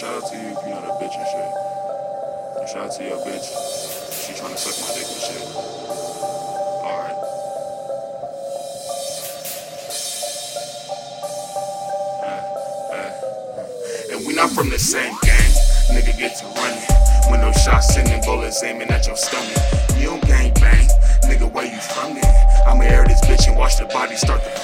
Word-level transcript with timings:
shout 0.00 0.22
out 0.22 0.30
to 0.30 0.34
you 0.34 0.48
if 0.48 0.56
you 0.64 0.70
know 0.70 0.80
that 0.80 0.96
bitch 0.96 1.12
and 1.12 1.28
shit. 1.28 1.52
And 2.56 2.68
shout 2.72 2.88
out 2.88 2.92
to 2.96 3.04
your 3.04 3.20
bitch. 3.20 3.44
She 4.24 4.32
trying 4.32 4.52
to 4.52 4.56
suck 4.56 4.72
my 4.80 4.88
dick 4.96 5.04
and 5.04 5.20
shit. 5.28 5.44
Alright. 6.88 7.20
Uh, 12.24 12.40
uh. 12.96 14.16
And 14.16 14.26
we 14.26 14.32
not 14.32 14.48
from 14.52 14.70
the 14.70 14.78
same 14.78 15.12
gang. 15.20 15.52
Nigga 15.92 16.16
get 16.16 16.34
to 16.38 16.46
running. 16.56 16.80
When 17.28 17.42
those 17.42 17.62
shots 17.62 17.92
sending 17.92 18.22
bullets 18.24 18.62
aiming 18.64 18.88
at 18.88 19.06
your 19.06 19.16
stomach. 19.16 19.52
You 19.98 20.16
don't 20.16 20.24
gang 20.24 20.54
bang. 20.54 20.88
Nigga, 21.28 21.52
where 21.52 21.66
you 21.66 21.78
from 21.92 22.14
then? 22.14 22.24
I'ma 22.66 22.84
air 22.84 23.04
this 23.06 23.20
bitch 23.26 23.46
and 23.48 23.58
watch 23.58 23.76
the 23.76 23.84
body 23.92 24.16
start 24.16 24.40
to 24.44 24.59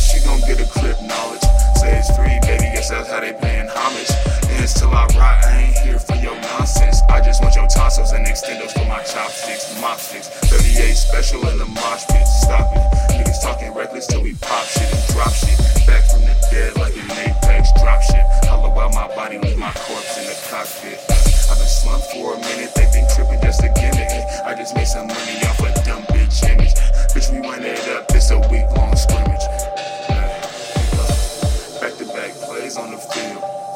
she 0.00 0.18
gon' 0.24 0.40
get 0.48 0.60
a 0.60 0.66
clip 0.66 0.96
knowledge. 1.04 1.44
Say 1.76 1.92
it's 2.00 2.08
free, 2.16 2.40
baby, 2.48 2.72
guess 2.72 2.88
that's 2.88 3.08
how 3.08 3.20
they 3.20 3.32
paying 3.36 3.68
homage. 3.68 4.08
Dance 4.48 4.74
till 4.74 4.90
I 4.90 5.04
rot, 5.16 5.44
I 5.44 5.68
ain't 5.68 5.78
here 5.84 5.98
for 5.98 6.16
your 6.16 6.34
nonsense. 6.56 7.02
I 7.08 7.20
just 7.20 7.42
want 7.42 7.54
your 7.54 7.68
tonsils 7.68 8.12
and 8.12 8.26
extendos 8.26 8.72
for 8.72 8.86
my 8.88 9.02
chopsticks, 9.04 9.76
mop 9.80 9.98
sticks. 9.98 10.28
38 10.48 10.94
special 10.96 11.46
in 11.48 11.58
the 11.58 11.66
mosh 11.66 12.04
pit, 12.08 12.26
stop 12.26 12.72
it. 12.72 12.84
Niggas 13.12 13.42
talking 13.42 13.72
reckless 13.74 14.06
till 14.06 14.22
we 14.22 14.34
pop 14.40 14.64
shit 14.66 14.88
and 14.88 15.04
drop 15.12 15.32
shit. 15.32 15.58
Back 15.86 16.04
from 16.08 16.22
the 16.24 16.34
dead 16.50 16.76
like 16.76 16.96
an 16.96 17.10
apex, 17.10 17.68
drop 17.80 18.00
shit. 18.02 18.24
Hollow 18.48 18.72
out 18.80 18.94
my 18.94 19.08
body, 19.14 19.38
leave 19.38 19.58
my 19.58 19.72
corpse 19.84 20.16
in 20.16 20.24
the 20.24 20.36
cockpit. 20.48 20.98
I've 21.50 21.58
been 21.58 21.68
slumped 21.68 22.08
for 22.12 22.34
a 22.34 22.38
minute, 22.40 22.72
they 22.74 22.88
been 22.92 23.06
tripping 23.14 23.40
just 23.40 23.62
a 23.64 23.70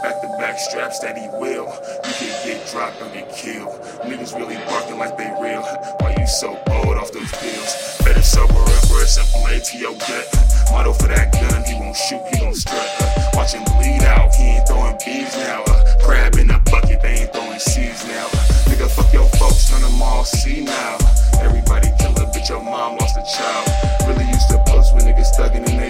Back 0.04 0.20
to 0.20 0.28
back 0.36 0.58
straps 0.58 0.98
that 0.98 1.16
he 1.16 1.32
will. 1.40 1.64
You 2.04 2.12
can 2.20 2.28
get 2.44 2.68
dropped 2.68 3.00
or 3.00 3.08
get 3.16 3.24
killed. 3.32 3.72
Niggas 4.04 4.36
really 4.36 4.60
barking 4.68 5.00
like 5.00 5.16
they 5.16 5.32
real. 5.40 5.64
Why 6.04 6.12
you 6.20 6.26
so 6.26 6.60
bold 6.68 7.00
off 7.00 7.08
those 7.08 7.32
pills? 7.40 7.72
Better 8.04 8.20
sober 8.20 8.52
up 8.52 8.84
or 8.92 9.00
it's 9.00 9.16
a 9.16 9.24
blade 9.32 9.64
to 9.64 9.78
your 9.80 9.96
gut. 9.96 10.28
Motto 10.68 10.92
for 10.92 11.08
that 11.08 11.32
gun, 11.32 11.64
he 11.64 11.72
won't 11.80 11.96
shoot, 11.96 12.20
he 12.36 12.44
gon' 12.44 12.52
strut. 12.52 12.84
Uh, 13.00 13.32
watch 13.32 13.56
him 13.56 13.64
bleed 13.80 14.04
out, 14.04 14.28
he 14.36 14.60
ain't 14.60 14.68
throwing 14.68 14.92
bees 15.00 15.32
now. 15.40 15.64
Uh, 15.72 15.80
crab 16.04 16.36
in 16.36 16.50
a 16.50 16.60
bucket, 16.68 17.00
they 17.00 17.24
ain't 17.24 17.32
throwing 17.32 17.58
seeds 17.58 18.04
now. 18.04 18.28
Nigga, 18.68 18.92
fuck 18.92 19.08
your 19.08 19.24
folks, 19.40 19.72
turn 19.72 19.80
them 19.80 20.02
all 20.02 20.28
see 20.28 20.60
now. 20.60 21.00
Everybody 21.40 21.88
kill 21.96 22.12
a 22.20 22.28
bitch, 22.28 22.52
your 22.52 22.60
mom 22.60 23.00
lost 23.00 23.16
a 23.16 23.24
child. 23.24 23.72
Really 24.04 24.28
used 24.28 24.52
to 24.52 24.60
post 24.68 24.92
when 24.92 25.08
niggas 25.08 25.32
thuggin' 25.32 25.64
and 25.64 25.80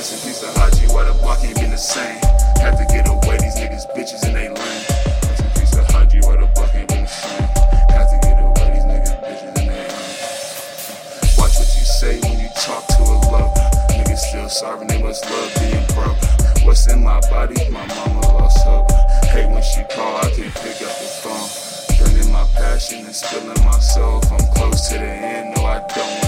Rest 0.00 0.24
in 0.24 0.32
peace 0.32 0.40
to 0.40 0.48
Haji, 0.56 0.88
why 0.96 1.04
the 1.04 1.12
block 1.20 1.44
ain't 1.44 1.60
been 1.60 1.68
the 1.68 1.76
same. 1.76 2.16
Had 2.56 2.80
to 2.80 2.88
get 2.88 3.04
away, 3.04 3.36
these 3.36 3.52
niggas 3.60 3.84
bitches 3.92 4.24
in 4.24 4.32
they 4.32 4.48
lane. 4.48 4.56
Rest 4.56 5.44
in 5.44 5.50
peace 5.52 5.76
to 5.76 5.84
Haji, 5.92 6.24
why 6.24 6.40
the 6.40 6.48
block 6.56 6.72
ain't 6.72 6.88
been 6.88 7.04
the 7.04 7.12
same. 7.12 7.44
Had 7.92 8.08
to 8.08 8.16
get 8.24 8.40
away, 8.40 8.80
these 8.80 8.88
niggas 8.88 9.12
bitches 9.20 9.52
and 9.60 9.68
they 9.68 9.68
lane. 9.68 10.16
Watch 11.36 11.52
what 11.60 11.68
you 11.76 11.84
say 11.84 12.16
when 12.24 12.40
you 12.40 12.48
talk 12.56 12.80
to 12.96 13.02
a 13.12 13.16
lover. 13.28 13.52
Niggas 13.92 14.24
still 14.24 14.48
starving, 14.48 14.88
they 14.88 15.04
must 15.04 15.20
love 15.28 15.52
being 15.60 15.84
broke. 15.92 16.16
What's 16.64 16.88
in 16.88 17.04
my 17.04 17.20
body? 17.28 17.60
My 17.68 17.84
mama 17.84 18.24
lost 18.40 18.64
hope. 18.64 18.88
Hate 19.28 19.52
when 19.52 19.60
she 19.60 19.84
call, 19.92 20.16
I 20.16 20.32
can't 20.32 20.48
pick 20.64 20.80
up 20.80 20.96
the 20.96 21.08
phone. 21.20 21.48
Draining 22.00 22.32
my 22.32 22.48
passion 22.56 23.04
and 23.04 23.12
spilling 23.12 23.52
my 23.68 23.76
soul. 23.76 24.24
If 24.24 24.32
I'm 24.32 24.48
close 24.56 24.88
to 24.88 24.96
the 24.96 25.12
end, 25.12 25.60
no, 25.60 25.68
I 25.68 25.84
don't 25.92 26.19